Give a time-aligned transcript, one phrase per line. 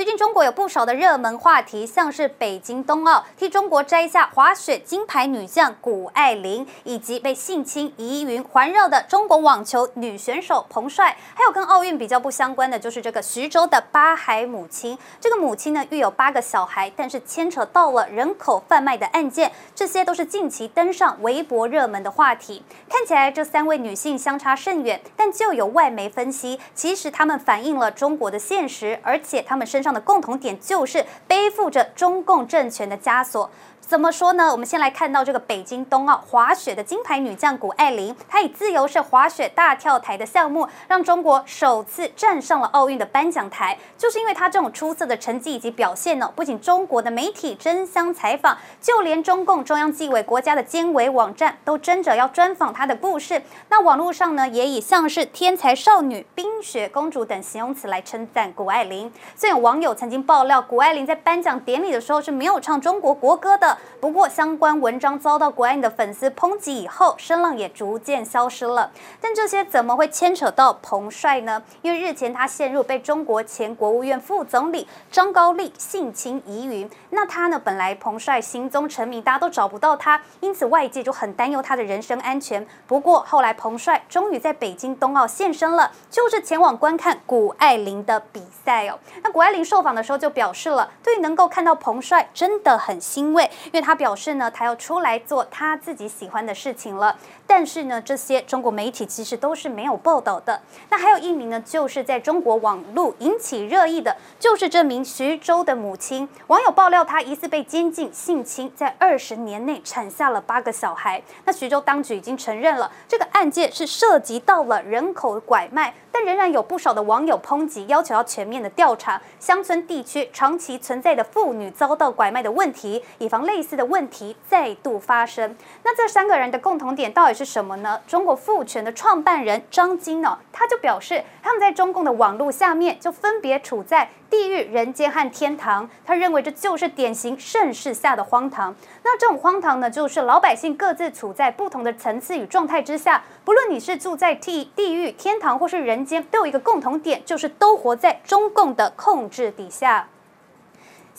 [0.00, 14.96] 最近中国有不少的热门话题，像是北京冬奥替中国摘下滑雪金牌女将谷爱凌，以及被性侵疑云环绕的中国网球女选手彭帅，还有跟奥运比较不相关的，就是这个徐州的八孩母亲。
[15.20, 22.62] 这个母亲呢育有八个小孩，但是牵扯到了人口贩卖的案件，这些都是近期登上微博热门的话题。
[22.88, 29.89] 看起来这三位女性相差甚远，但就有外媒分析，其实她们反映了中国的现实，而且她们身上。
[29.92, 33.50] 的共同点就是背负着中共政权的枷锁。
[33.90, 34.52] 怎么说呢？
[34.52, 43.76] 我们先来看到这个北京冬奥滑雪的金牌女将谷爱凌，她以自由式滑雪大跳台的项目，让中国首次站上了奥运的颁奖台。
[43.98, 53.42] 就是因为她这种出色的成绩以及表现呢，不仅中国的媒体争相采访，就连中共中央纪委国家的监委网站都争着要专访她的故事。
[53.70, 59.12] 那网络上呢，也以像是天才少女、冰雪公主等形容词来称赞谷爱凌。
[59.34, 63.76] 虽然有网友曾经爆料，谷爱凌在颁奖典礼的时候是没有唱中国国歌的。
[64.00, 68.90] 不过，相关文章遭到谷爱凌的粉丝抨击以后，声浪也逐渐消失了。
[69.20, 71.62] 但这些怎么会牵扯到彭帅呢？
[71.82, 76.90] 因为日前他陷入被中国前国务院副总理张高丽性侵疑云。
[77.10, 82.66] 那他呢，本来彭帅行踪成谜，大家都找不到他，因此外界就很担忧他的人身安全。
[82.86, 88.98] 不过后来彭帅终于在北京冬奥现身了，就是前往观看谷爱凌的比赛哦。
[89.22, 93.50] 那谷爱凌受访的时候就表示了，对于能够看到彭帅真的很欣慰。
[93.72, 97.16] 因为他表示呢，他要出来做他自己喜欢的事情了。
[97.46, 100.60] 但是呢，这些中国媒体其实都是没有报道的。
[100.88, 106.28] 那还有一名呢，就是在中国网络引起热议的，就是这名徐州的母亲。
[106.48, 111.22] 网友爆料，她疑似被监禁性侵，在二十年内产下了八个小孩。
[111.44, 115.94] 那徐州当局已经承认了，这个案件是涉及到了人口拐卖。
[116.12, 125.56] 但仍然有不少的网友抨击，要求要全面的调查乡村地区长期存在的妇女遭到拐卖的问题，以防类似的问题再度发生。
[125.82, 128.00] 那这三个人的共同点到底是什么呢？
[128.06, 135.88] 中国妇权的创办人张晶呢，他就表示，他们在中共的网络下面就分别处在地狱、人间和天堂。
[136.04, 138.74] 他认为这就是典型盛世下的荒唐。
[139.02, 146.00] 那这种荒唐呢，就是老百姓各自处在不同的层次与状态之下，不论你是住在地地狱、天堂或是人。
[146.00, 150.08] 间都有一个共同点，就是都活在中共的控制底下。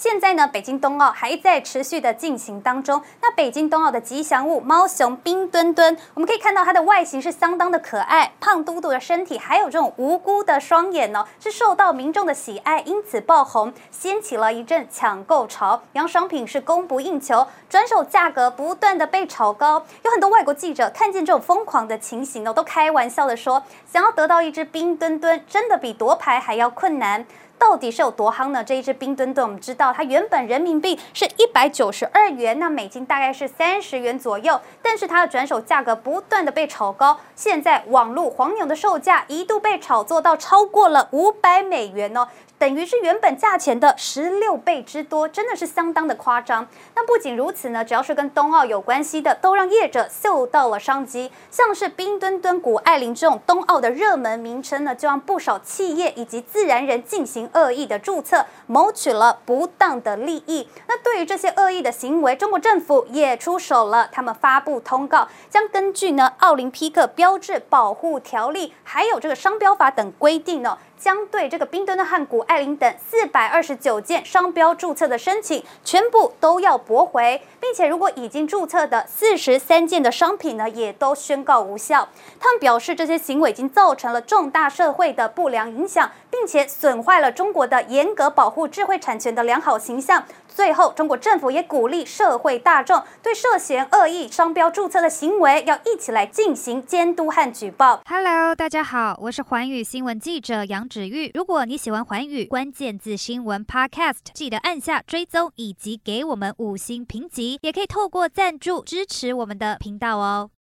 [0.02, 3.04] 现在呢，北京冬奥还在持续的进行当中。
[3.22, 15.84] 那北京冬奥的吉祥物猫熊冰墩墩，我们可以看到它的外形是相当的可爱，胖嘟嘟的身体，还有这种无辜的双眼呢，是受到民众的喜爱，因此爆红，掀起了一阵抢购潮。
[15.94, 19.86] 洋商品是供不应求，转手价格不断的被炒高。
[20.02, 27.24] 有很多外国记者看见这种疯狂的情形呢，都开玩笑的说，想要得到一只冰墩墩，真的比夺牌还要困难。
[27.62, 28.64] 到底是有多夯呢？
[28.64, 42.28] 这一只冰墩墩，我们知道它原本人民币是一百九十二元，那美金大概是三十元左右，但是它的转手价格不断的被炒高，现在网络黄牛的售价一度被炒作到超过了五百美元哦。
[42.58, 46.68] 等于是原本价钱的十六倍之多，真的是相当的夸张。
[46.96, 51.32] 那不仅如此呢，只要是跟冬奥有关系的，都让业者嗅到了商机。
[51.50, 60.68] 像是冰墩墩、谷爱凌这种冬奥的热门名称呢，就让不少企业以及自然人进行恶意的注册，谋取了不当的利益。
[60.88, 70.78] 那对于这些恶意的行为，中国政府也出手了，他们发布通告，将根据呢奥林匹克标志保护条例，还有这个商标法等规定呢。
[71.02, 82.08] 将对这个冰墩墩和谷爱凌等四百二十九件商标注册的申请全部都要驳回，并且如果已经注册的四十三件的商品呢，也都宣告无效。
[82.40, 90.24] 他们表示，这些行为已经造成了重大社会的不良影响，并且损坏了中国的严格保护智慧产权的良好形象。
[90.54, 98.02] 最后，中国政府也鼓励社会大众对涉嫌恶意商标注册的行为要一起来进行监督和举报。
[98.06, 101.32] Hello，大家好，我是环宇新闻记者杨芷玉。
[101.34, 110.52] 如果你喜欢环宇关键字新闻 Podcast，记得按下追踪以及给我们五星评级，也可以透过赞助支持我们的频道哦。